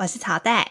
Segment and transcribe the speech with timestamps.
[0.00, 0.64] 我是曹代，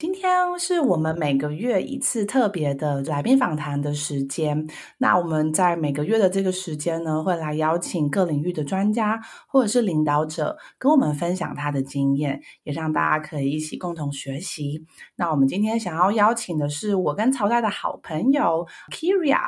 [0.00, 4.66] 今天是我们每个月一次特别的来宾访谈的时间。
[4.98, 14.84] 那我们在每个月的这个时间呢，会来邀请各领域的专家或者是领导者，跟我们分享他的经验，也让大家可以一起共同学习。
[15.14, 19.38] 那我们今天想要邀请的是我跟曹代的好朋友 Kyria。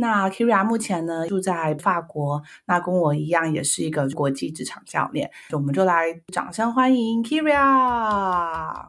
[0.00, 8.86] 那 Kira 目前呢住在法国，那跟我一样也是一个国际职场教练，我们就来掌声欢迎 Kira。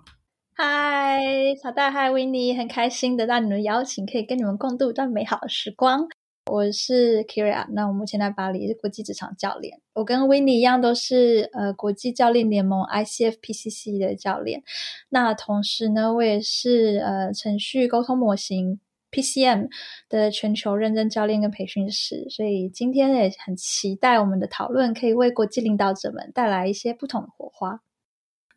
[0.54, 1.20] 嗨，
[1.60, 6.08] 曹代，嗨，Winnie，很开心得到你们邀请，可以跟你们共度一段美好的时光。
[6.46, 14.62] 我是 Kira，那我目前在巴黎是国际职场教练，我跟 Winnie 一样都是呃国际教练联盟 ICF PCC 的教练。
[15.10, 18.80] 那同时呢，我也是呃程序沟通模型。
[19.12, 19.68] PCM
[20.08, 27.82] 的全球认证教练跟培训师，所以今天也很期待我们的讨论可以为国际领导者们带来一些不同的火花。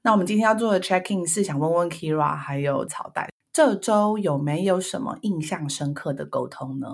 [0.02, 6.88] 那我们今天要做的 checking 是想问问 Kyria 还有曹代，这周有没有什么印象深刻的沟通呢？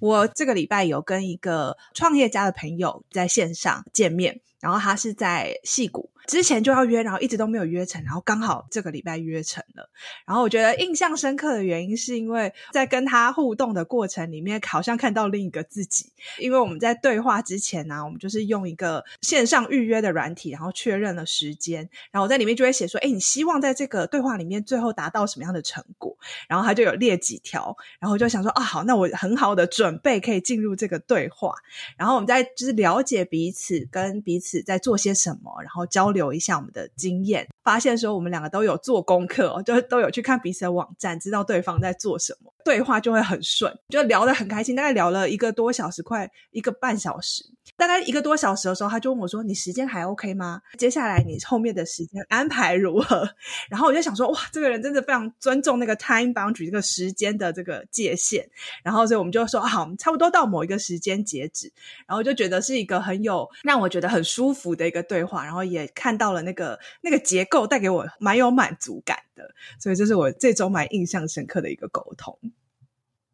[0.00, 6.11] 我这个礼拜有跟一个创业家的朋友在线上见面，然后他是在戏谷。
[6.26, 9.90] 之前就要约，然后一直都没有约成，然后刚好这个礼拜约成了。
[10.26, 16.12] 然后我觉得印象深刻的原因是因为在跟他互动的过程里面，好像看到另一个自己。
[16.38, 21.88] 因为我们在对话之前呢、我们就是用一个线上预约的软体，然后确认了时间。
[22.10, 26.16] 然后我在里面就会写说：“哎，你希望在这个对话里面最后达到什么样的成果？”
[26.48, 31.54] 然后他就有列几条，然后我就想说：“啊，好，那我很好的准备可以进入这个对话。”
[31.98, 47.44] 然后我们在就是了解彼此，跟彼此在做些什么，然后交留一下我们的经验，发现说我们两个都有做功课，哦就都有去看彼此的网站，知道对方在做什么，对话就会很顺，就聊得很开心，大概聊了一个多小时，快一个半小时。
[47.76, 50.60] 大概一个多小时的时候，他就问我说：“你时间还 OK 吗？
[50.76, 53.28] 接下来你后面的时间安排如何？”
[53.70, 58.48] 然后我就想说：“哇，这个人真的非常尊重那个 time boundary 这个时间的这个界限。”
[58.82, 61.72] 然后所以我们就说：“好，差不多到某一个时间截止。”
[62.06, 72.38] 然后就觉得是一个很有让我觉得很舒服的一个对话，然后也看到了那个那个结构带给我蛮有满足感的，所以这是我这周蛮印象深刻的一个沟通。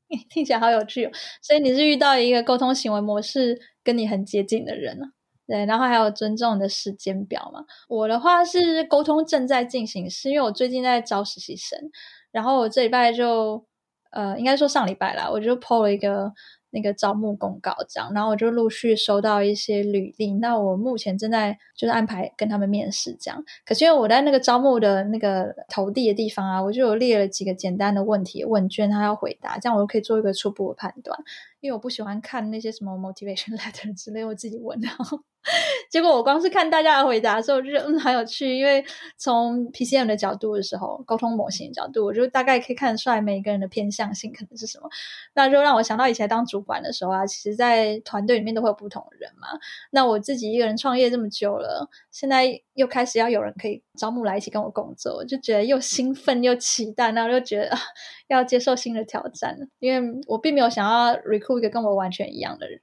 [0.31, 1.11] 听起来好有趣哦！
[1.43, 5.13] 所以你是遇到一个沟通行为模式跟你很接近的人啊，
[5.47, 7.65] 对，然后还有尊重你的时间表嘛。
[7.89, 11.79] 我的话是沟通正在进行，是因为我最近在招实习生，
[12.31, 13.67] 然后我这礼拜就
[14.11, 16.33] 呃，应该说上礼拜啦，我就 po 了一个。
[16.71, 20.35] 那个招募公告这样，然后我就陆续收到一些履历。
[20.35, 23.43] 那我目前正在就是安排跟他们面试这样。
[23.65, 31.19] 可是因为我在那个招募的那个投递的地方啊，我就有列了几个简单的问题问卷，他要回答，这样我就可以做一个初步的判断。
[31.61, 35.19] 因为我不喜欢看那些什么 motivation letter 之类，我自己问然后。
[35.89, 38.85] 结果我光是看大家的回答的时候，我就觉得嗯很有趣，因为
[39.17, 44.91] 从 PCM 的角度的时候，沟通模型的角度，我就大概可以看得出来每一个人的偏向性可能是什么。
[45.35, 49.49] 那就让我想到以前当主管的时候啊，其实，在团队里面都会有不同的人嘛。
[49.91, 57.77] 那我自己一个人创业这么久了，现在又开始要有人可以招募来一起跟我工作，我就觉得又兴奋又期待，然后就觉得
[58.29, 62.81] 要接受新的挑战，因为我并没有想要 recruit 一个跟我完全一样的人。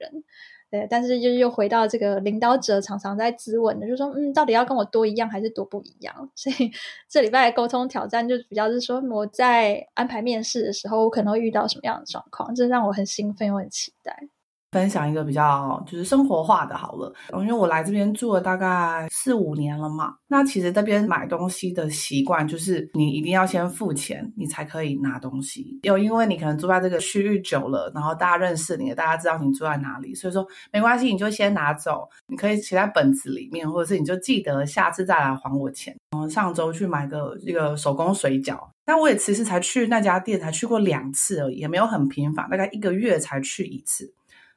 [0.68, 6.12] 对，但是就是又回到这个领导者常常在质问的，就是说，嗯，到底要跟我多一样还是多不一样？
[6.34, 6.72] 所以
[7.08, 14.28] 这礼拜的沟通挑战就比较是说，我在安排面试的时候，我可能会遇到什么样的状况，这让我很兴奋又很期待。
[14.76, 20.14] 分享一个比较就是生活化的好了，因为我来这边住了大概四五年了嘛。
[20.28, 25.80] 那其实这边买东西的习惯就是你一定要先付钱，你才可以拿东西。
[25.84, 35.96] 又因为你可能住在这个区域久了，然后大家认识你，大家知道你住在哪里，所以说没关系，你就先拿走，你可以写在本子里面，或者是你就记得下次再来还我钱。
[36.14, 44.12] 嗯，上周去买个一个手工水饺，但我也其实才去那家店才去过两次而已，也没有很频繁，大概一个月才去一次。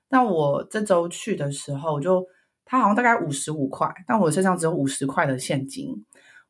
[0.09, 2.25] 那我这周去的时候，就
[2.65, 6.06] 他好像大概五十五块，但我身上只有五十块的现金，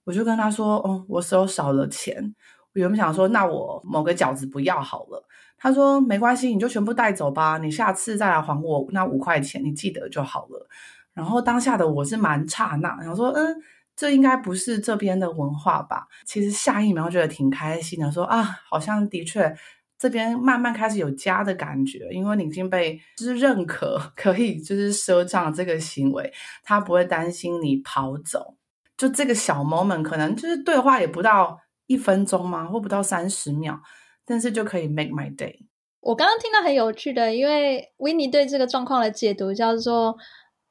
[0.05, 2.35] 我就跟他说：“哦，我手少了钱。”
[2.73, 5.25] 我原本想说，那我某个饺子不要好了。
[5.57, 10.67] 他说：“没关系，你就全部带走吧，你下次再来还我那五块钱，你记得就好了。”
[11.13, 13.55] 然后当下的我是蛮刹那，想说：“嗯，
[13.95, 16.07] 这应该不是这边的文化吧？
[16.25, 19.53] 其实下一秒觉得挺开心的，说啊，好像的确
[19.99, 26.31] 这边慢慢开始有家的感觉，因为你已经被就是认可， 可以就是赊账这个行为，
[26.63, 28.55] 他不会担心你跑走。
[28.97, 33.81] 就这个小 moment，可能就是对话也不到一分钟嘛，或不到三十秒，
[34.25, 35.55] 但是就可以 make my day。
[36.01, 40.17] 我刚刚听到很有趣的，因为 Winnie 对这个状况的解读叫做，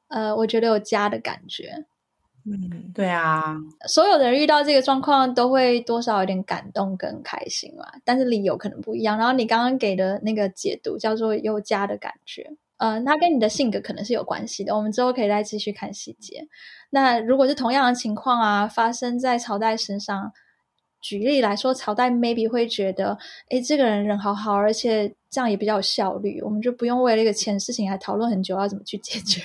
[0.07, 1.85] 呃，我觉得有家的感觉。
[2.51, 3.55] 嗯，对啊，
[3.87, 9.17] 所有的人遇到这个状况都会多少有点感动跟开心嘛，但是理由可能不一样。
[9.17, 14.75] 然后你刚刚给的那个解读叫做有家的感觉，呃，那跟你的性格可能是有关系的。
[14.75, 16.47] 我们之后可以再继续看细节。
[16.89, 20.31] 那如果是同样的情况啊，发生在朝代身上，
[21.01, 23.17] 举例来说，朝代 maybe 会觉得，
[23.51, 29.41] 诶，这个人人好好，而且这样也比较有效率，我们就不用为了一个钱事情还讨论很久要怎么去解决。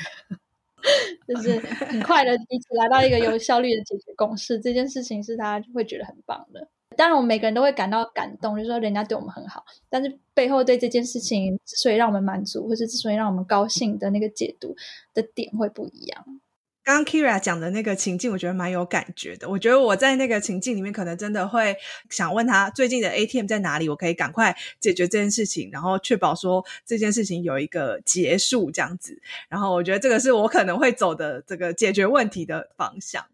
[1.27, 6.69] 就是很快的一起来到一个有效率的解决公式，这件事情是他会觉得很棒的。
[6.97, 14.77] 当然，我们每个人都会感到感动，就是说人家对我们很好，但是背后对这件事情之所以让我们满足，或是之所以让我们高兴的那个解读
[15.13, 16.25] 的点会不一样。
[16.85, 19.49] 刚刚 Kira 讲的那个情境，我觉得蛮有感觉的。
[19.49, 21.75] 我觉得我在那个情境里面，可能真的会
[22.11, 29.19] 想问他最近的 ATM 在哪里，我可以赶快解决这件事情，然后确保说这件事情有一个结束这样子。
[29.49, 33.25] 然后我觉得这个是我可能会走的这个解决问题的方向。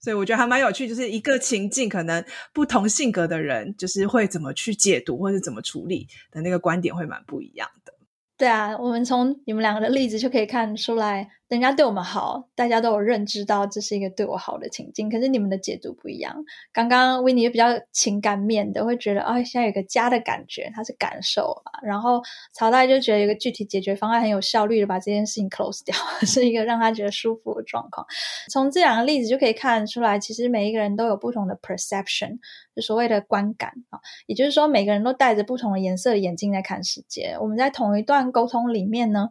[0.00, 2.24] 所以我觉得还蛮有趣，就是一个情境，可能
[2.54, 7.92] 不同性格的人，就是会怎么去解读或者怎么处理的那个观点会蛮不一样的。
[8.38, 11.28] 对啊，我们从你们两个的例子就可以看出来。
[11.50, 15.10] 人家对我们好，大家都有认知到这是一个对我好的情境。
[15.10, 16.44] 可是你们的解读不一样。
[16.72, 21.72] 刚刚 Winnie 比较情感面的，会觉得啊、哦，现在有个家的感觉，它是感受嘛。
[21.82, 22.22] 然后
[22.54, 25.92] 曹大就觉得有个具体解决方案，很有效率的把这件事情 close 掉，
[26.24, 28.06] 是一个让他觉得舒服的状况。
[28.48, 32.38] 从这两个例子就可以看出来，其实每一个人都有不同的 perception，
[32.76, 33.98] 就所谓的观感啊。
[34.26, 37.36] 也就是说，每个人都戴着不同的颜色的眼镜在看世界。
[37.40, 39.30] 我们在同一段沟通里面呢。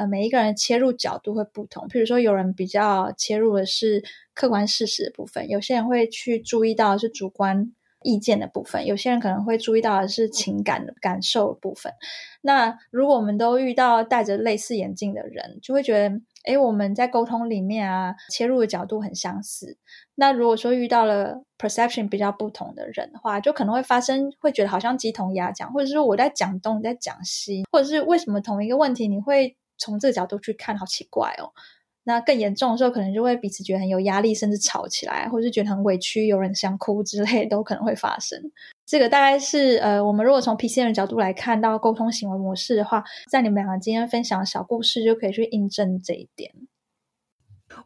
[0.00, 1.86] 呃，每一个人切入角度会不同。
[1.88, 4.02] 譬如说，有人比较切入的是
[4.32, 7.70] 客观事实的部分，有些人会去注意到是主观
[8.02, 11.92] 意见的部分，有些人可能会注意到的是情感的感受的部分。
[12.40, 19.76] 那如果我们都遇到戴着类似眼镜的人，就会觉得，诶，我们在沟通里面啊，切入的角度很相似。
[20.14, 31.50] 那如果说遇到了 perception 比较不同的人的话，就可能会发生，会觉得好像鸡同鸭讲，或者是说我在讲东，你在讲西，或者是为什么同一个问题你会从这个角度去看，好奇怪哦。
[32.04, 38.40] 那更严重的时候，可能就会彼此觉得很有压力，甚至吵起来，或是觉得很委屈，有人想哭之类，都可能会发生。
[38.86, 46.52] 这个大概是呃，我们如果从 PC 的角度来看到沟通行为模式的话，在你们两个今天分享的小故事，就可以去印证这一点。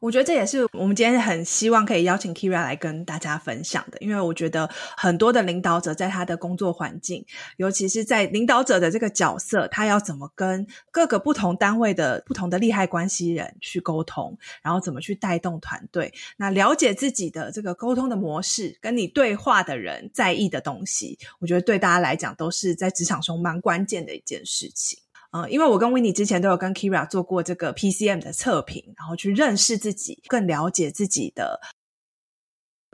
[0.00, 7.24] 我觉得这也是我们今天很希望可以邀请 Kira 来跟大家分享的，因为我觉得很多的领导者在他的工作环境，
[7.56, 24.98] 尤其是在领导者的这个角色，他要怎么跟各个不同单位的不同的利害关系人去沟通，然后怎么去带动团队，那了解自己的这个沟通的模式，跟你对话的人在意的东西，我觉得对大家来讲都是在职场中蛮关键的一件事情。
[25.36, 31.60] 嗯，因为我跟 Winnie 之前都有跟 Kira 做过这个 PCM 的测评，然后去认识自己，更了解自己的。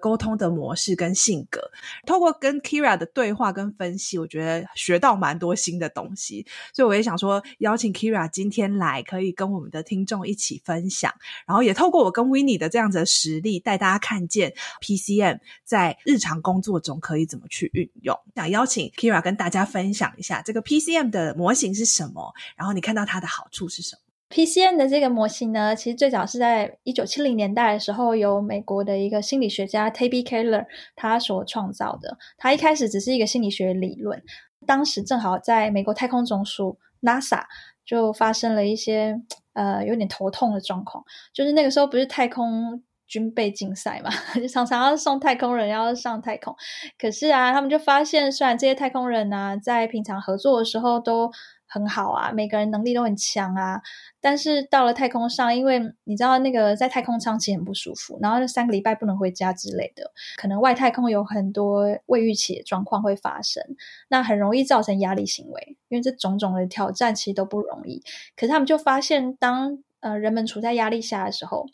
[0.00, 1.60] 沟通的模式跟性格，
[2.04, 6.44] 透过跟 Kira 的对话跟分析，我觉得学到蛮多新的东西。
[6.74, 11.14] 所以我也想说，邀请 Kira 今天来，可以跟我们的听众一起分享，
[11.46, 18.18] 然后也透过我跟 Winnie 的这样子的实力，带大家看见 PCM 在日常工作中可以怎么去运用。
[18.34, 32.16] 想邀请 Kira 跟大家分享一下这个 PCM 的模型是什么，然后你看到它的好处是什么？PCM 的这个模型呢，其实最早是在一九七零年代的时候，由美国的一个心理学家 Tabby Keller 他所创造的。
[32.38, 34.22] 他一开始只是一个心理学理论，
[34.66, 37.42] 当时正好在美国太空总署 NASA
[37.84, 39.20] 就发生了一些
[39.54, 44.10] 呃有点头痛的状况，就是那个时候不是太空军备竞赛嘛，
[44.40, 46.54] 就常常要送太空人要上太空，
[46.96, 51.32] 可是啊，他们就发现，虽然这些太空人呢、啊，在平常合作的时候都
[51.70, 53.80] 很好啊，每个人能力都很强啊。
[54.20, 63.62] 但是到了太空上，因为你知道那个在太空舱其实很不舒服，然后那三个礼拜不能回家之类的，可能外太空有很多未预期的状况会发生，
[64.08, 65.76] 那很容易造成压力行为。
[65.88, 68.02] 因为这种种的挑战其实都不容易。
[68.36, 71.66] 可是他们就发现当，呃人们处在压力下的时候，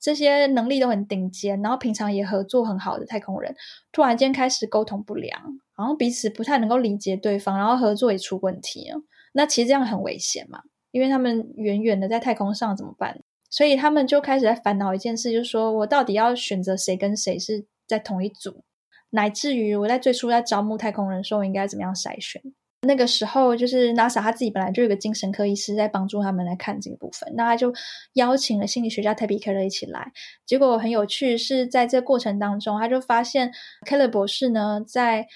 [0.00, 3.54] 这些能力都很顶尖，然后平常也合作很好的太空人，
[3.92, 5.40] 突然间开始沟通不良，
[5.74, 9.00] 好像彼此不太能够理解对方，然后合作也出问题了。
[9.32, 10.60] 那其实这样很危险嘛，
[10.90, 13.20] 因为他们远远的在太空上怎么办？
[13.50, 18.64] 所以他们就开始在烦恼一件事，就是说我到底要选择谁跟谁是在同一组，
[19.10, 22.40] 乃至于我在最初在招募太空人的时候，我应该怎么样筛选？
[22.84, 27.72] 那个时候，就是 NASA 他自己本来就有个精神科医师在帮助他们来看这个部分，那他就
[28.14, 30.10] 邀请了心理学家 Tabby Keller 一起来。
[30.44, 33.52] 结果很有趣，是在这个过程当中，他就发现
[33.86, 35.28] Keller 博士呢，在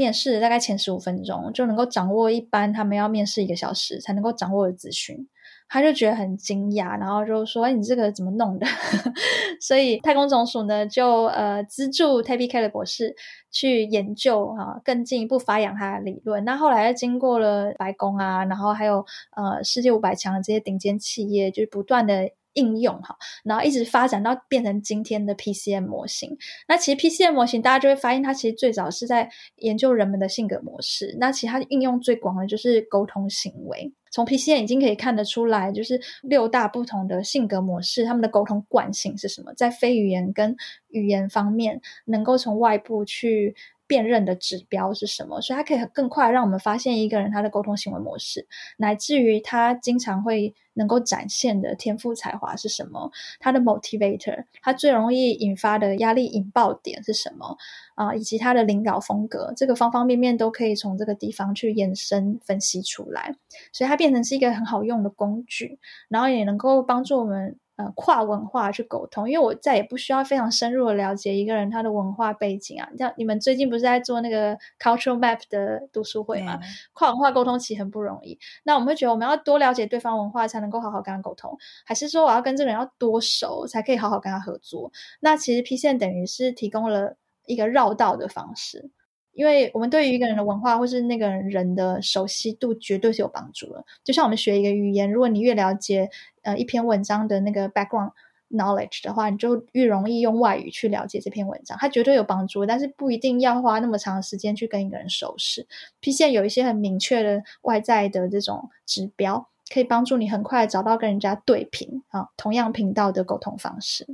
[0.00, 5.28] 面试大概前十五分钟就能够掌握一般他们要面试一个小时才能够掌握的资讯。
[5.72, 8.66] 他就觉得很惊讶，然后就说：“哎，你这个怎么弄的？”
[9.60, 13.14] 所以太空总署呢，就呃资助 Tabby k e l l e 博士
[13.52, 16.44] 去研究啊，更进一步发扬他的理论。
[16.44, 19.04] 那后来经过了白宫啊，然后还有
[19.36, 22.30] 呃世界五百强的这些顶尖企业，就是不断的。
[22.54, 26.36] 应用哈，然后一直发展到变成今天的 PCM 模型。
[26.68, 31.16] 那其实 PCM 模型，大家就会发现，它其实最早是在研究人们的性格模式。
[31.18, 33.92] 那其实它应用最广的就是沟通行为。
[34.12, 39.52] 从 PCM 已经可以看得出来，就是六大不同的性格模式，他们的沟通惯性是什么？
[39.54, 40.56] 在非语言跟
[40.88, 43.54] 语言方面，能够从外部去。
[43.90, 45.40] 辨认的指标是什么？
[45.40, 53.10] 所以它可以更快让我们发现一个人他的沟通行为模式，乃至于他经常会能够展现的天赋才华是什么？
[53.40, 57.56] 他的 motivator，他最容易引发的压力引爆点是什么？
[57.96, 63.34] 啊，以及他的领导风格，这个方方面面都可以从这个地方去延伸分析出来。
[63.72, 67.58] 所以它变成是一个很好用的工具，然后也能够帮助我们。
[67.80, 72.86] 呃，跨文化去沟通，因为我再也不需要非常深入的了解一个人他的文化背景啊。
[72.98, 76.60] 像你们最近不是在做那个 cultural map 的读书会吗？
[76.92, 78.38] 跨文化沟通其实很不容易。
[78.64, 81.56] 那我们会觉得我们要多了解对方文化才能够好好跟他沟通，
[81.86, 84.92] 还是说我要跟这个人要多熟才可以好好跟他合作？
[85.20, 88.90] 那其实 PCM 等于是提供了一个绕道的方式。
[89.40, 93.82] 因为我们对于一个人的文化或是那个人的熟悉度绝对是有帮助的。
[94.04, 96.10] 就像我们学一个语言，如果你越了解
[96.42, 98.10] 呃一篇文章的那个 background
[98.50, 102.66] knowledge 的话，你就越容易用外语去了解这篇文章，它绝对有帮助。
[102.66, 105.66] 但是不一定要花那么长时间去跟一个人熟识。
[106.02, 114.06] PCM 有一些很明确的外在的这种指标，可以帮助你很快找到跟人家对频啊同样频道的沟通方式。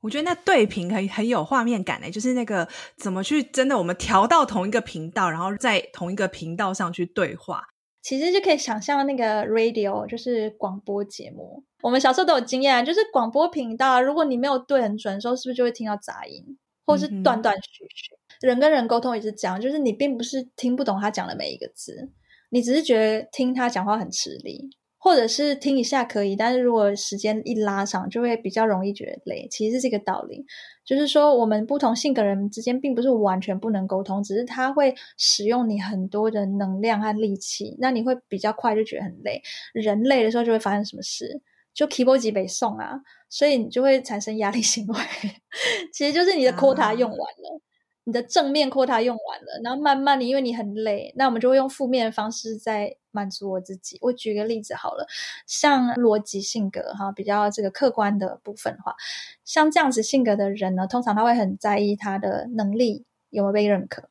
[0.00, 7.62] 我觉得那对频很很有画面感诶，就是那个怎么去真的我们调到同一个频道，然后在同一个频道上去对话，
[8.02, 11.64] 其实就可以想象那个 radio 就是广播节目。
[11.82, 16.44] 我们小时候都有经验，就是广播频道，如果你没有对很准的时候，是不是就会听到杂音，
[16.86, 18.14] 或是断断续续？
[18.14, 22.08] 嗯、人跟人沟通也是这样，就是你并不是听不懂他讲的每一个字，
[22.50, 24.70] 你只是觉得听他讲话很吃力。
[24.98, 29.46] 或者是听一下可以，但是如果时间一拉长，就会比较容易觉得累。
[29.50, 30.44] 其实是这个道理，
[30.84, 39.40] 就是说我们不同性格人之间并不是完全不能沟通，只是他会使用你很多的能量和力气，那你会比较快就觉得很累。
[39.72, 41.40] 人累的时候就会发生什么事？
[41.72, 44.98] 就 keyboard 北送啊，所以你就会产生压力行为。
[45.94, 47.60] 其实就是你的 quota 用完了。
[48.08, 53.98] 你的正面 quota 用完了，然后慢慢的，因为你很累，那我们就会用负面的方式在满足我自己。
[54.00, 55.06] 我举个例子好了，
[55.46, 58.96] 像逻辑性格哈，比较这个客观的部分的话，
[59.44, 64.08] 像这样子性格的人呢，通常他会很在意他的能力有没有被认可。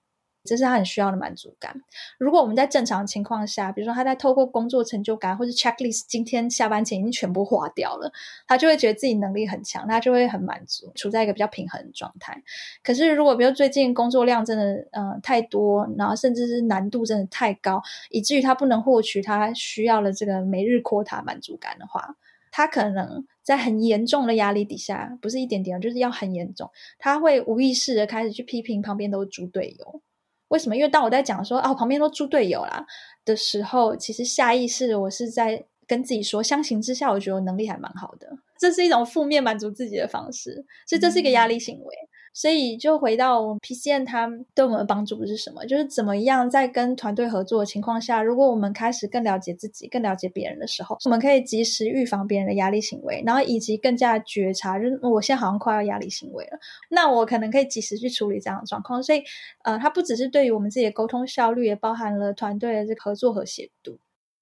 [0.48, 1.80] 这是他很需要的满足感。
[2.18, 8.12] 如果我们在正常情况下，比如说他在透过工作成就感或者 checklist，今天下班前已经全部划掉了，
[8.48, 12.42] 他就会觉得自己能力很强，他就会很满足，处在一个比较平衡的状态。
[12.82, 22.16] 可是如果比如最近工作量真的嗯、呃、太多，然后甚至是难度真的太高，以至于他不能获取他需要的这个每日 quota 满足感的话，
[22.52, 30.02] 他可能在很严重的压力底下，不是一点点，就是要很严重，他会无意识的开始去批评旁边都是猪队友。
[30.50, 30.76] 为什么？
[30.76, 32.86] 因为当我在讲说啊，我旁边都猪队友啦
[33.26, 38.28] 的时候，其实下意识我是在跟自己说，相形之下，我觉得我能力还蛮好的。
[38.60, 41.96] 这是一种负面满足自己的方式，所以这是一个压力行为。
[41.96, 45.66] 嗯所以就回到 P C N，它对我们的帮助是什么？
[45.66, 56.60] 就是怎么样在跟团队合作的情况下，如果我们开始更了解自己、更了解别人的时候，我们可以及时预防别人的压力行为，然后以及更加觉察，就是我现在好像快要压力行为了，
[56.92, 59.02] 那我可能可以及时去处理这样的状况。
[59.02, 59.24] 所以，
[59.64, 63.98] 呃，它不只是对于我们自己的沟通效率，也包含了团队的这个合作和协度。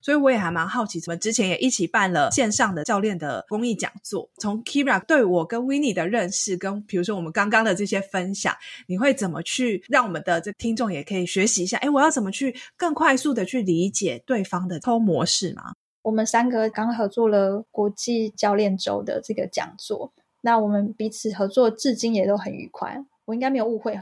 [0.05, 4.29] 所以我也还蛮好奇，我们之前也一起办了线上的教练的公益讲座。
[4.38, 8.53] 从 Kyria 对我跟 Winnie 的认识，跟比如说我们刚刚的这些分享，
[8.85, 11.79] 你会怎么去让我们的这听众也可以学习一下？
[11.79, 15.74] 诶，我要怎么去更快速的去理解对方的沟通模式吗？
[16.03, 23.03] 我们三个刚合作了国际教练周的这个讲座，那我们彼此合作至今也都很愉快。
[23.25, 24.00] 我应该没有误会。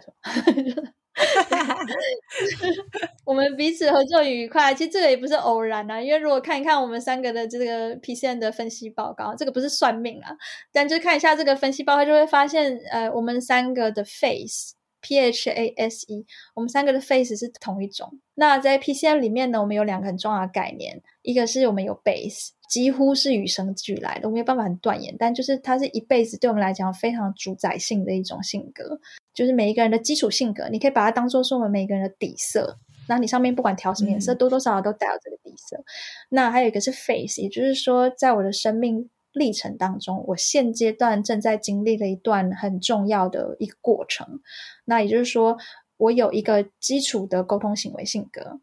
[3.25, 6.01] 我们彼此合作愉快，其实这个也不是偶然啊。
[6.01, 10.36] 因为如果看一看我们三个的这个 PCN 的分析报告，这个不是算命啊，
[10.72, 18.20] 但就看一下这个分析报告，就会发现，呃，我们三个的 face P H A S E，我们三个的 face 是同一种。
[18.36, 29.00] 那在 PCN 里面呢，我们有两个很重要的概念，一个是我们有 base，几乎是与生俱来的，我没有办法很断言，但就是它是一辈子对我们来讲非常主宰性的一种性格。
[29.32, 32.80] 就是每一个人的基础性格，你可以把它当做是我们每一个人的底色。
[33.08, 35.84] 那你上面不管调什么颜色，嗯、多多少少都带有这个底色。
[36.30, 44.39] 那还有一个是 face，也就是说，在我的生命历程当中，我现阶段正在经历了一段很重要的一个过程。
[44.86, 45.60] 那也就是说，
[45.98, 48.60] 我有一个基础的沟通行为性格，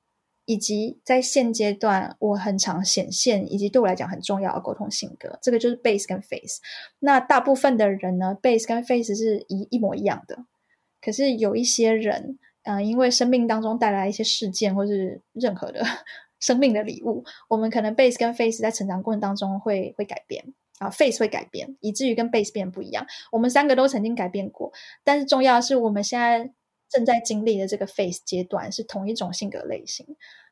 [0.50, 5.38] 以及在现阶段我很常显现，以及对我来讲很重要的沟通性格。
[5.40, 6.61] 这个就是 base 跟 face。
[6.99, 10.45] 那大部分的人呢，base 跟 face 是一一模一样的。
[11.00, 15.85] 可是有一些人，嗯、因为生命当中带来一些事件，或是任何的
[16.40, 23.07] 生命的礼物，我们可能 base 跟 face 在成长过程当中会会改变啊，face 会改变，以至于跟 base 变不一样。
[23.30, 24.73] 我们三个都曾经改变过，
[25.04, 26.50] 但是重要的是，我们现在
[26.90, 30.04] 正在经历的这个 face 阶段是同一种性格类型，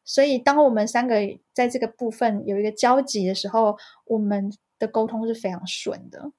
[0.04, 1.16] 所以当我们三个
[1.52, 3.76] 在这个部分有一个交集的时候，
[4.06, 6.30] 我们的沟通是非常顺的。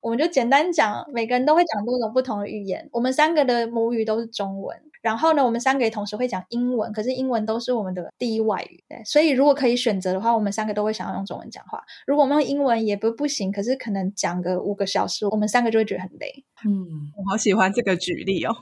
[0.00, 2.88] 我们就简单讲，每个人都会讲多种不同的语言。
[2.92, 6.92] 我们三个的母语都是中文，然后呢，我们三个也同时会讲英文。
[6.92, 9.02] 可是英文都是我们的第一外语，对。
[9.04, 11.82] 所以如果可以选择的话，我们三个都会想要用中文讲话。
[12.06, 16.44] 如果我们用英文也不不行，可是可能讲个五个小时，我们三个就会觉得很累。
[16.64, 18.54] 嗯，我好喜欢这个举例哦。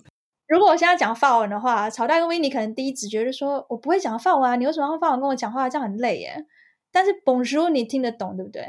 [0.54, 5.68] 如果我现在讲法文的话，曹代跟维尼可能第一直觉得说，我不会讲法文啊，你为什么用法文跟我讲话？
[5.68, 6.46] 这样很累耶。
[6.92, 8.64] 但是 Bonjour 你听得懂，对不对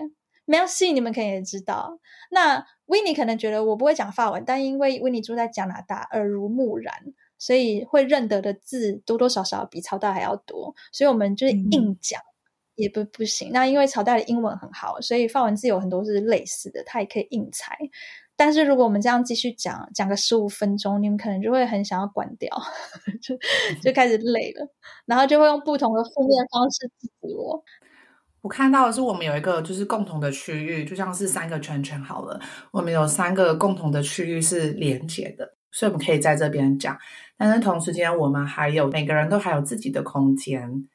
[0.47, 1.99] ？Merci，你们可能也知道。
[2.31, 6.91] 那 Winnie 可能觉得我不会讲法文，但因为 Winnie 住在加拿大，耳濡目染，
[7.37, 10.73] 所以会认得的字多多少少比曹代还要多。
[10.91, 12.33] 所以我们就是硬讲、嗯、
[12.77, 13.51] 也不不行。
[13.53, 17.77] 那因为朝代的英文很好，所以法文字有很多是类似的，他也可以硬猜。
[18.37, 22.49] 但是如果我们这样继续讲，讲个十五分钟，你们可能就会很想要关掉，
[23.21, 23.35] 就
[23.81, 24.67] 就开始累了，
[25.05, 27.63] 然后就会用不同的负面方式制止我。
[28.41, 32.39] 我看到的是，我们有一个就是共同的区域，就像是三个圈圈好了。
[32.71, 36.95] 我们有三个共同的区域是连接的，所以我们可以在这边讲。
[37.37, 40.87] 但是同时间，我们还有每个人都还有自己的空间。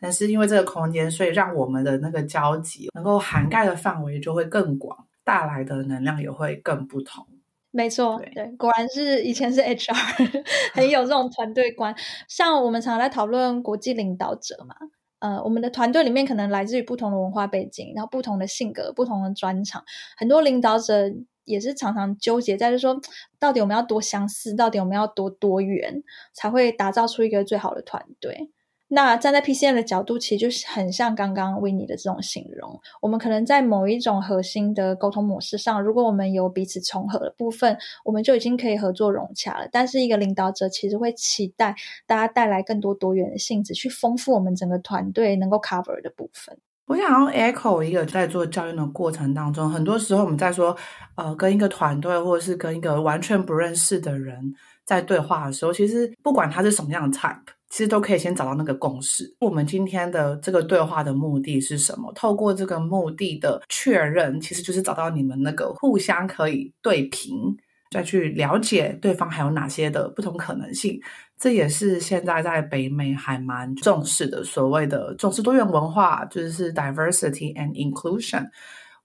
[0.00, 7.26] 但是因为这个空间，所以让我们的那个交集能够涵盖的范围就会更广，带来的能量也会更不同。
[7.72, 9.92] 没错，对，对，果然是以前是 HR，
[10.72, 11.94] 很有这种团队观。
[12.28, 14.76] 像我们常常在讨论国际领导者嘛。
[15.18, 19.82] 呃，我们的团队里面可能来自于不同的文化背景，然后不同的性格、不同的专长，
[20.16, 21.10] 很多领导者
[21.44, 23.00] 也是常常纠结在，就是说，
[23.38, 26.02] 到底我们要多相似，到底我们要多多元，
[26.34, 28.50] 才会打造出一个最好的团队。
[28.88, 32.80] 那站在 PCN 的角度，其实就是很像刚刚 Winnie 的这种形容。
[33.02, 39.68] 我们可能在某一种核心的沟通模式上，如果我们有彼此重合的部分，我们就已经可以合作融洽了。
[39.72, 41.74] 但是一个领导者其实会期待
[42.06, 46.56] 大家带来更多多元的性质，去丰富我们整个团队能够 cover 的部分。
[46.86, 50.76] 我想要 echo 一个在做教练的过程当中，很多时候我们在说，
[51.16, 57.55] 呃，跟一个团队或者是跟一个完全不认识的人在对话的时候，其实不管他是什么样的 type。
[57.76, 59.36] 其实都可以先找到那个共识。
[59.38, 62.10] 我们今天的这个对话的目的是什么？
[62.14, 67.54] 透过这个目的的确认，其实就是找到你们那个互相可以对平，
[67.90, 70.98] 再去了解对方还有哪些的不同可能性。
[71.38, 78.48] 这也是现在在北美还蛮重视的，所谓的重视多元文化，就是 diversity and inclusion。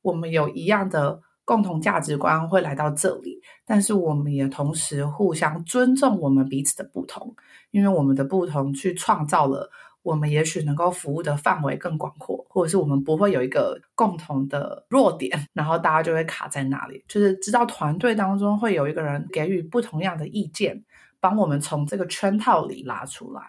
[0.02, 1.20] 我们有一样的。
[1.44, 7.36] 共同价值观会来到这里，但是我们也同时互相尊重我们彼此的不同，
[7.72, 9.70] 因为我们的不同去创造了
[10.04, 17.04] 我们也许能够服务的范围更广阔，或者是我们不会有一个共同的弱点， 然后大家就会卡在那里。
[17.08, 20.84] 就是知道团队当中会有一个人给予不同样的意见，
[21.20, 23.42] 帮我们从这个圈套里拉出来。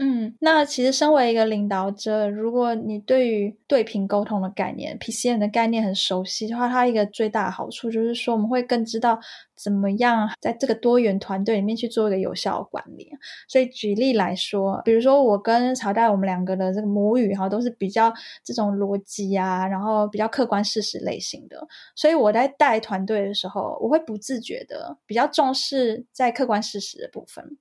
[0.00, 9.18] 嗯，那其实身为一个领导者，如果你对于对频沟通的概念、PCN 的概念很熟悉的话，它一个最大的好处就是说，我们会更知道
[9.56, 13.10] 怎么样在这个多元团队里面去做一个有效的管理。
[13.48, 21.66] 所以举例来说，比如说我跟曹代，我们两个的这个母语哈，都是比较这种逻辑啊，然后比较客观事实类型的。
[21.96, 27.58] 所以我在带团队的时候，我会不自觉的比较重视在客观事实的部分。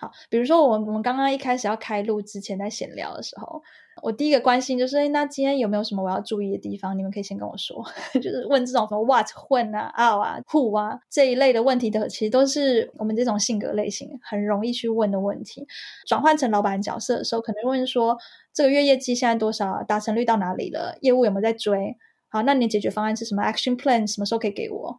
[0.00, 3.62] 好，比如说我我们刚刚一开始要开录之前在闲聊的时候，
[4.02, 6.96] 我第一个关心就是，哎，那今天有没有什么我要注意的地方？
[6.96, 7.84] 你们可以先跟我说，
[8.14, 15.68] 就是问这种什么 what、when 啊、out 啊、who 啊这一类的问题的，其实都是我们这种性格类型很容易去问的问题。
[16.06, 18.16] 转换成老板角色的时候，可能问说
[18.54, 19.82] 这个月业绩现在多少？
[19.82, 20.96] 达成率到哪里了？
[21.02, 21.94] 业务有没有在追？
[22.30, 24.98] 好，那你解决方案是什么？Action plan 什么时候可以给我？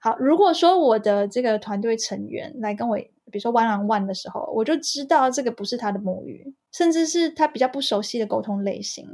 [0.00, 2.98] 好，如果说我的这个团队成员来跟我。
[3.30, 9.06] 比如说 one on one 的时候，我就知道这个不是他的母语，甚至是他比较不熟悉的沟通类型，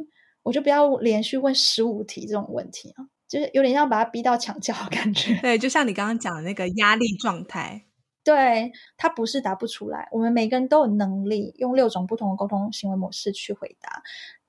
[0.42, 5.38] 我就不要连续问十五题这种问题啊，就是有点像把他逼到墙角的感觉。
[5.42, 7.84] 对， 就像你刚刚讲的那个压力状态，
[8.24, 14.02] 对，他不是答不出来，我们每个人都有能力用六种不同的沟通行为模式去回答，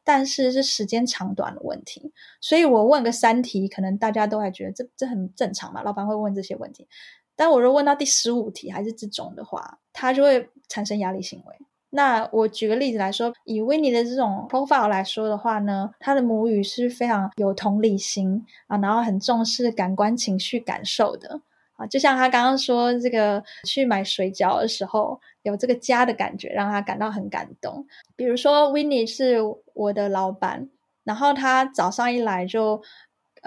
[0.04, 2.12] 但是是时间长短的问题。
[2.42, 6.88] 所以我问个三题，可能大家都还觉得这这很正常嘛，老板会问这些问题。
[7.38, 11.56] 但我如果问到第十五题还是这种的话，他就会产生压力行为。
[11.92, 21.40] 那我举个例子来说，以 Winnie 的这种 profile 来说的话呢，他的母语是非常有同理心啊，然后很重视感官情绪感受的
[21.78, 21.86] 啊。
[21.86, 27.86] 就像他刚刚说，这个去买水饺的时候，有这个家的感觉，让他感到很感动。
[28.16, 29.38] 比如说 Winnie 是
[29.74, 30.70] 我的老板，
[31.04, 32.82] 然后他早上一来就。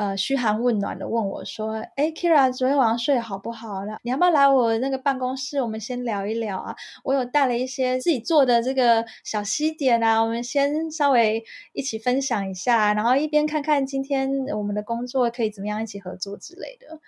[0.01, 3.99] 呃，嘘寒问暖的问我说：“哎，Kira，昨天晚上睡得好不好了？
[4.03, 6.75] 你要不要来我那个办公室，我们先聊一聊啊？
[7.05, 16.99] 我有带了一些自己做的这个小西点啊，我们先稍微一起分享一下，然后一边看看今天我们的工作可以怎么样一起合作之类的。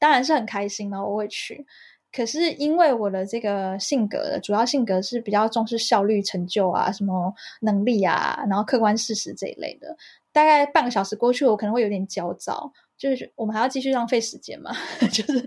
[0.00, 1.64] 当然是很开心嘛，我会去。
[2.10, 9.96] 可是因为我的这个性格主要性格是比较重视效率、成就啊，什么能力啊，然后客观事实这一类的。”
[10.32, 14.72] 大概半个小时过去，我可能会有点焦躁，就是我们还要继续浪费时间嘛，
[15.12, 15.44] 就是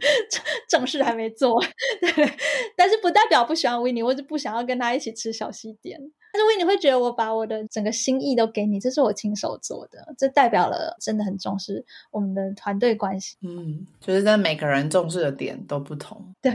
[0.69, 1.60] 正事还没做，
[2.00, 2.30] 对。
[2.78, 6.00] 但是不代表不喜欢维尼，或者不想要跟他一起吃小西点。
[6.32, 13.38] 但是维尼会觉得我把我的整个心意都给你，这是我亲手做的，这代表了真的很重视我们的团队关系。
[13.41, 16.52] 嗯，就是在每个人重视的点都不同，对。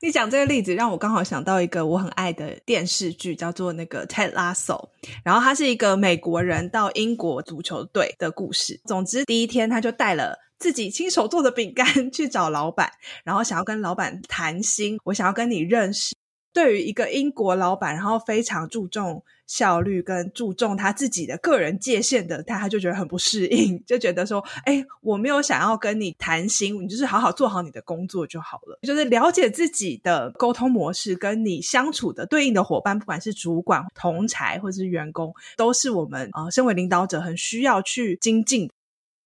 [0.00, 4.76] 你讲这个例子，让我刚好想到一个我很爱的电视剧，叫做那个《Ted Lasso》，
[5.24, 8.80] 然后他是一个美国人到英国足球队的故事。
[8.84, 12.92] 总之，第一天他就带了自己亲手做的饼干去找老板，
[13.24, 16.14] 然后想要跟老板谈心，我想要跟你认识。
[16.52, 38.70] 对于一个英国老板，然后非常注重效率跟注重他自己的个人界限的他，他就觉得很不适应，就觉得说：“哎，我没有想要跟你谈心，你就是好好做好你的工作就好了。”就是了解自己的沟通模式，跟你相处的对应的伙伴，不管是主管、同才或者是员工，都是我们呃身为领导者很需要去精进。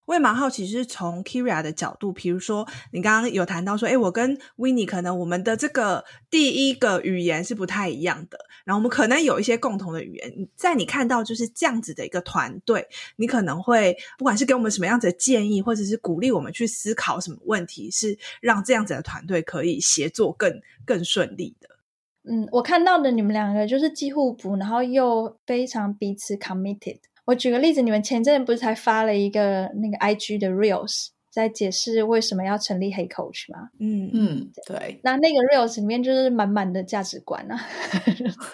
[0.04, 10.48] 我也蛮好奇，是从 Kira 的角度，比如说你刚刚有谈到说，诶，我跟 Winnie 可能我们的这个第一个语言是不太一样的，然后我们可能有一些共同的语言。
[10.56, 12.86] 在你看到就是这样子的一个团队，
[13.16, 21.68] 你可能会不管是给我们什么样子的建议，或者是鼓励我们去思考什么问题，是让这样子的团队可以协作更更顺利的。
[22.24, 26.98] 嗯，我看到的你们两个就是既互补，然后又非常彼此 committed。
[27.26, 33.68] 我举个例子，你们前阵不是才发了一个那个 IG 的 Reels，在解释为什么要成立 Hey Coach 吗？
[33.78, 35.00] 嗯嗯，对。
[35.04, 37.60] 那那个 Reels 里面就是满满的价值观啊，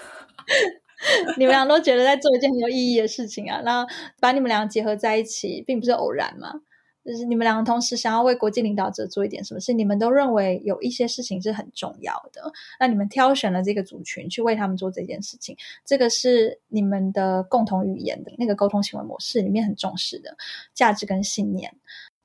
[1.38, 3.88] 你们俩都觉得在做一件很有意义的事情啊，然后
[4.20, 6.52] 把你们俩结合在一起，并不是偶然嘛。
[7.08, 20.36] 就是你们两个同时想要为国际领导者做一点什么事，你们都认为有一些事情是很重要的，那你们挑选了这个族群去为他们做这件事情，这个是你们的共同语言的那个沟通行为模式里面很重视的
[20.74, 21.74] 价值跟信念。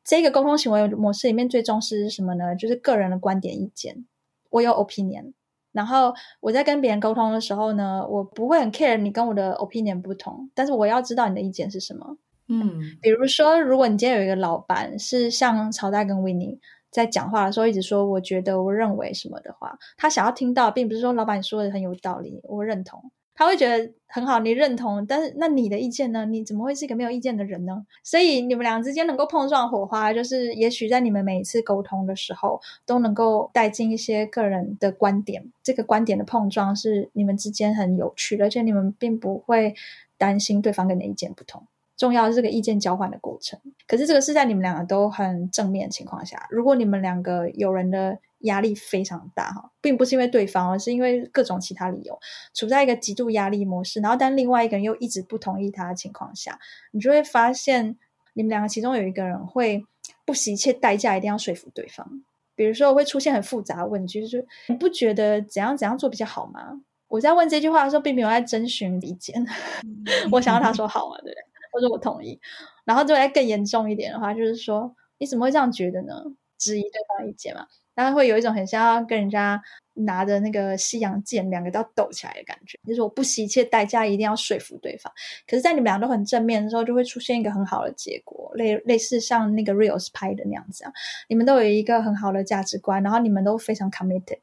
[0.04, 2.54] 这个沟通行为模式里面最重视是什么呢？
[2.54, 4.06] 就是个人的观点意见。
[4.50, 5.32] 我有 opinion，
[5.72, 12.18] 然后我在跟别人沟通的时候呢，我不会很 care 你跟我的 opinion 不同，但是我要知道你的意见是什么。
[12.48, 16.60] 嗯，比如说，如果你今天有一个老板是像曹代跟 Winnie
[16.92, 26.26] 在讲话的时候一直说“我觉得”“我认为”什么的话，他想要听到，并不是说老板说的很有道理，我认同，他会觉得很好，你认同，但是那你的意见呢？
[26.26, 27.84] 你怎么会是一个没有意见的人呢？
[28.04, 39.74] 所以你们俩之间能够碰撞火花，就是也许在你们每一次沟通的时候，都能够带进一些个人的观点，这个观点的碰撞是你们之间很有趣的，而且你们并不会
[40.18, 41.66] 担心对方跟你的意见不同。
[41.96, 46.48] 重要是这个意见交换的过程，可是这个是在你们两个都很正面的情况下。
[46.50, 52.20] 如果你们两个有人的压力非常大哈，并不是因为对方，而是因为各种其他理由，
[52.54, 56.60] 处在一个极度压力模式，然后但另外一个人又一直不同意他的情况下，
[56.92, 57.96] 你就会发现
[58.34, 59.86] 你们两个其中有一个人会
[60.26, 62.24] 不惜一切代价一定要说服对方。
[62.56, 66.82] 比如说会出现很复杂的问题，就是你不觉得怎样怎样做比较好吗？
[67.08, 69.46] 我在问这句话的时候，并没有在征询意见，
[70.32, 71.53] 我想要他说好啊，对不对？
[71.74, 72.40] 或者我同意。
[72.86, 76.14] 然后就再更严重一点的话，就是说你怎么会这样觉得呢？
[76.60, 79.62] 质疑对方意见嘛，然后会有一种很像要跟人家
[79.96, 82.80] 拿着那个西洋剑，两个都要抖起来的感觉。
[82.88, 85.12] 就是我不惜一切代价一定要说服对方。
[85.46, 90.94] 可是，在你们俩都很正面的时候，就会出现一个很好的结果，类类似像那个 Reels 拍的那样子啊。
[91.28, 94.40] 你们都有一个很好的价值观，然后你们都非常 committed，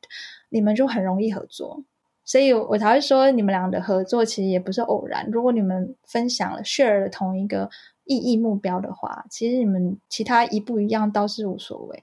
[0.50, 1.82] 你们就很容易合作。
[2.30, 5.28] 所以我才会说，你们俩的合作其实也不是偶然。
[5.32, 7.68] 如果你们分享了 share 了同一个
[8.04, 12.00] 意义目标的话，其实你们其他一不一样倒是无所谓。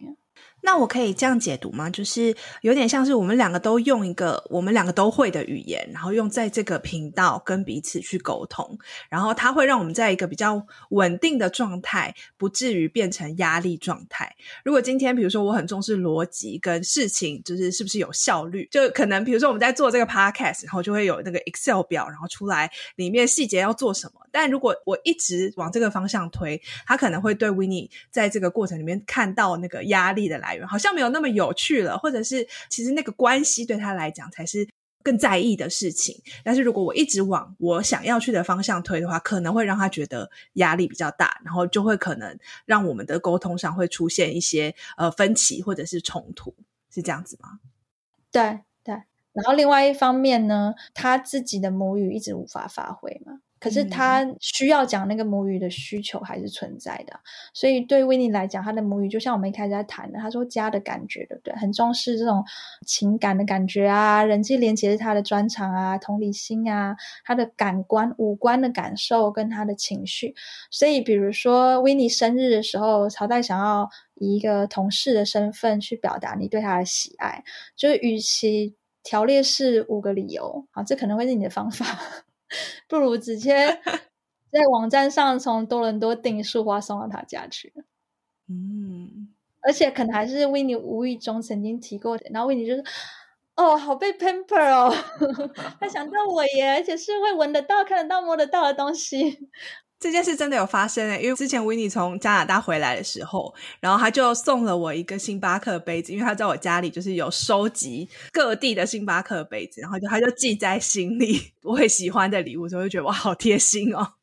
[0.62, 1.89] 那我可以这样解读吗？
[1.89, 8.78] 就是有点像是我们两个都用一个我们两个都会的语言，然后用在这个频道跟彼此去沟通，
[9.10, 14.36] 然后它会让我们在一个比较稳定的状态，不至于变成压力状态。
[14.65, 24.22] 如果今天比如说我很重视逻辑跟事情，就是是不是有效率，就可能比如说我们在做这个 podcast，然后就会有那个 Excel 表，然后出来里面细节要做什么。
[24.30, 30.68] 但如果我一直往这个方向推，他可能会对 Winnie 在这个过程里面看到那个压力的来源。
[30.68, 34.68] 好像没有那么有趣了，或者是其实那个关系对他来讲才是
[35.04, 36.22] 更在意的事情。
[36.44, 46.54] 但是如果我一直往我想要去的方向推的话，可能会让他觉得压力比较大，然后就会可能让我们的沟通上会出现一些呃分歧或者是冲突，
[46.94, 47.60] 是这样子吗？
[48.32, 48.96] 对对。
[49.34, 53.40] 然后另外一方面呢，他自己的母语一直无法发挥嘛。
[53.60, 57.20] 可是他需要讲那个母语的需求还是存在的，
[57.54, 61.56] 所以对 Winnie 来讲，他的母语就像我们一开始在谈的，他说家的感觉，对不对？
[61.56, 62.43] 很重视这种
[62.86, 70.36] 情感的感觉啊，人际连接是他的专长啊，同理心啊，他的感官五官的感受跟他的情绪。
[70.70, 77.43] 所以，比如说 Winnie 生日的时候，朝代想要以一个同事的身份去表达你对他的喜爱，
[77.76, 81.86] 就是与其条列式五个理由，好，这可能会是你的方法。
[82.88, 83.54] 不如直接
[84.52, 87.74] 在网站上从多伦多订束花送到他家去。
[88.50, 89.30] 嗯，
[89.62, 92.84] 而且可能还是 Winnie 无意中曾经提过的，然后 Winnie 就是
[93.58, 94.94] ：“哦，好被 pamper 哦，
[95.82, 99.50] 他想到我耶，而且是会闻得到、看得到、摸得到的东西。”
[100.00, 114.14] 这件事真的有发生诶，因为之前 Winnie 从加拿大回来的时候，然后他就送了我一个星巴克杯子，因为他在我家里就是有收集各地的星巴克杯子，然后就他就记在心里，我很喜欢的礼物，所以我就觉得哇，好贴心哦。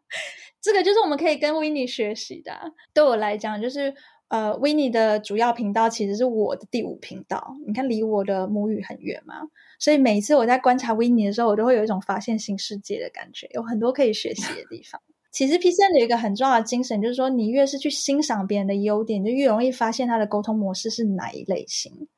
[0.62, 2.72] 这个就是我们可以跟 Winnie 学习的。
[2.94, 3.94] 对我来讲，就是
[4.28, 9.42] 呃，Winnie 的主要频道其实是我的第五频道，你看离我的母语很远嘛，
[9.78, 15.00] 所以每一次我在观察 Winnie 的时候，我都会有一种发现新世界的感觉，有很多可以学习的地方。
[15.30, 22.08] 其实 pc 有一个很重要的精神，就是说，你越是去欣赏别人的优点，就越容易发现他的沟通模式是哪一类型。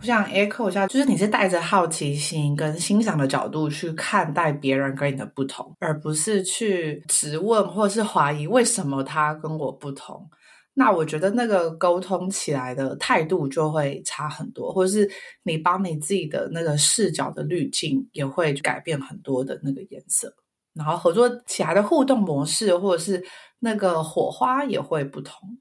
[0.00, 10.28] 我想 echo 一下，就是你是带着好奇心跟欣赏的角度去看待别人跟你的不同，而不是去质问或者是怀疑为什么他跟我不同。
[10.74, 15.10] 那我觉得那个沟通起来的态度就会差很多，或者是
[15.42, 20.32] 你帮你自己的那个视角的滤镜也会改变很多的那个颜色。
[20.78, 23.22] 然后合作起来的互动模式，或者是
[23.58, 25.58] 那个火花也会不同。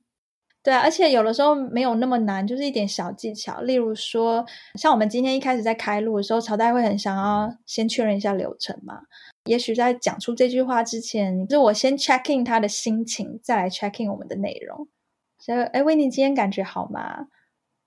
[0.63, 3.61] 对啊，而且有的时候没有那么难，就是一点小技巧。
[3.61, 9.03] 例如说，像我们今天一开始在开录的时候，朝代会很想要先确认一下流程嘛。
[9.45, 14.89] 也许在讲出这句话之前，就是我先 check in 他的心情，再来 check in 我们的内容。
[15.39, 17.27] 所以，哎，维尼今天感觉好吗？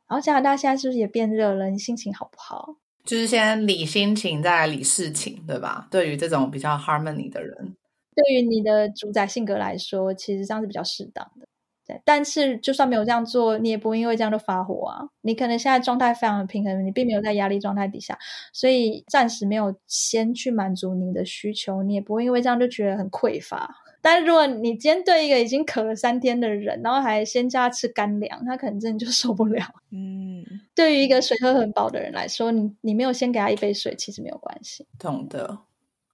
[0.09, 1.69] 然后加拿大现在是不是也变热了？
[1.69, 2.77] 你心情好不好？
[3.05, 5.89] 就是先理心情，再理事情，对吧？
[5.91, 7.77] 对于这种比较 harmony 的人，
[8.15, 11.47] 对于你的主宰性格来说，其实这样是比较适当的。
[11.87, 15.09] 对，但是就算没有这样做，你也不会因为这样就发火啊。
[15.23, 18.17] 你可能现在状态非常的平衡，你并没有在压力状态底下，
[18.53, 23.75] 所以暂时没有先去满足你的需求，你也不会因为这样就觉得很匮乏。
[24.03, 29.63] 但是如果你今天对一个已经渴了三天的人，然后还先叫他吃干粮，他可能真的就受不了。
[29.91, 34.87] 嗯，对于一个水喝很饱的人来说，你你没有先给他一杯水，其实没有关系。
[34.99, 35.59] 懂的。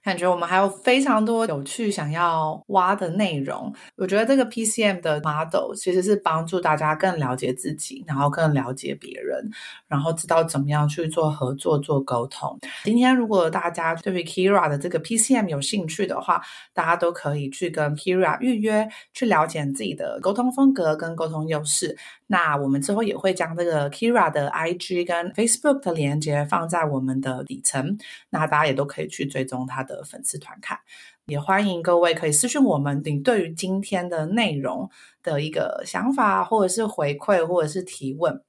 [0.07, 3.75] 感觉我们还有非常多有趣想要挖的内容。
[3.97, 9.51] 我觉得这个 PCM 的 model 其实是帮助大家更了解自己，然后更了解别人，
[9.88, 12.57] 然后知道怎么样去做合作、做沟通。
[12.85, 16.40] 今天如果大家对于 Kira 的这个 PCM 有兴趣的话，
[16.73, 21.99] 大家都可以去跟 Kira 预约，去了解自己的沟通风格跟沟通优势。
[22.28, 27.98] 那我们之后也会将这个 Kira 的 IG 跟 Facebook 的连接放在我们的底层，
[28.30, 30.78] 那大家也都可以去追踪他的粉丝团看。
[31.26, 34.88] 也欢迎各位可以私讯我们，你对于今天的内容
[35.22, 38.40] 的一个想法，或者是回馈，或者是提问。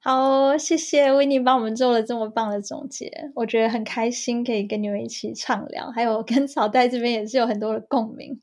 [0.00, 8.40] 好，谢谢 Winnie 帮我们做了这么棒的总结，我觉得很开心可以跟你们一起畅聊，还有跟 草代这边也是有很多的共鸣。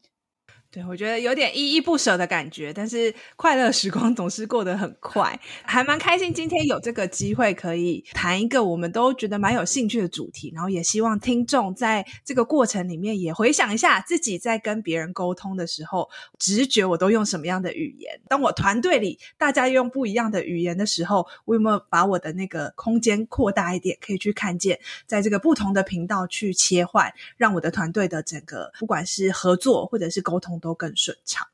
[0.72, 6.32] 对，我觉得有点依依不舍的感觉，但是快乐时光总是过得很快，还蛮开心。
[6.32, 18.22] 今天有这个机会可以谈一个我们都觉得蛮有兴趣的主题，然后也希望听众在这个过程里面也回想一下自己在跟别人沟通的时候，直觉我都用什么样的语言。
[18.28, 30.59] 当我团队里大家用不一样的语言的时候，我有没有把我的那个空间扩大一点，可以去看见，在这个不同的频道去切换，让我的团队的整个不管是合作或者是沟通。
[30.60, 31.48] 都更顺畅，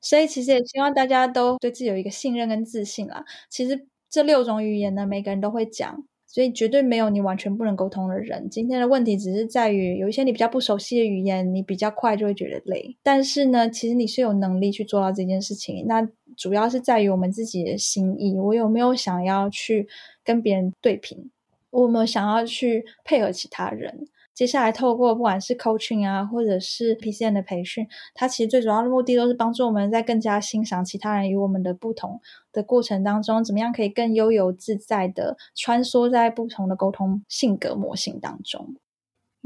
[0.00, 3.24] 所以其实也希望大家都对自己有一个信任跟自信啦。
[3.50, 8.48] 其实这六种语言呢，每个人都会讲，所以绝对没有你完全不能沟通的人。
[8.48, 12.96] 今天的问题只是在于，有一些你比较不熟悉的语言，你比较快就会觉得累。
[13.02, 15.84] 但是呢，其实你是有能力去做到这件事情。
[15.86, 19.88] 那主要是在于我们自己的心意，我有没有想要去
[20.22, 21.30] 跟别人对平，
[21.70, 24.06] 我有没有想要去配合其他人。
[24.36, 32.20] 接下来透过不管是 coaching 啊，或者是 P C N 的培训，它其实最主要的目的都是帮助我们在更加欣赏其他人与我们的不同
[32.52, 38.76] 的过程当中，怎么样可以更悠游自在的穿梭在不同的沟通性格模型当中。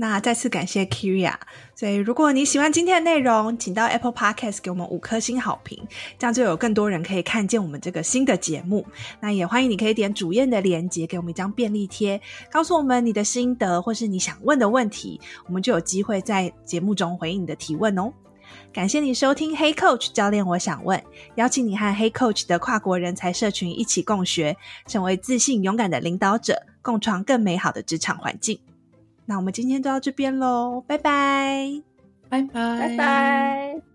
[0.01, 1.35] 那再次感谢 Kyria，
[1.75, 5.79] 所以如果你喜欢今天的内容，请到 Apple Podcast 给我们五颗星好评，
[6.19, 8.87] 这样就有更多人可以看见我们这个新的节目。
[9.21, 12.19] 那也欢迎你可以点主页的链接，给我们一张便利贴，
[12.51, 18.11] 告诉我们你的心得或是你想问的问题，我们就有机会在节目中回应你的提问哦。
[18.73, 20.99] 感谢你收听 Hey Coach 教练，我想问，
[21.35, 28.59] 邀请你和 Hey Coach 的跨国人才社群一起共学，成为自信勇敢的领导者，共创更美好的职场环境。
[29.31, 31.81] 那我们今天就到这边喽，拜拜，
[32.29, 33.90] 拜拜，拜拜。